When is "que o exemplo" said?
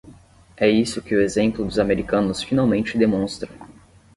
1.03-1.63